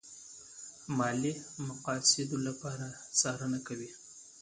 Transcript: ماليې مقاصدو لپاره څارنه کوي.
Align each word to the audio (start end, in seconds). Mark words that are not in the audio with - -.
ماليې 0.97 1.33
مقاصدو 1.67 2.37
لپاره 2.47 2.85
څارنه 3.19 3.59
کوي. 3.67 3.89